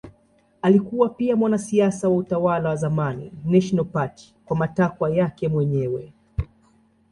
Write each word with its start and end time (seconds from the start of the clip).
Alikuwa 0.61 1.09
pia 1.09 1.35
mwanasiasa 1.35 2.09
wa 2.09 2.15
utawala 2.17 2.69
wa 2.69 2.75
zamani 2.75 3.31
National 3.45 3.85
Party 3.85 4.35
kwa 4.45 4.57
matakwa 4.57 5.09
yake 5.11 5.47
mwenyewe. 5.47 6.13